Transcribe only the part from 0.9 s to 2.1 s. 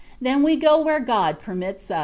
God permits us."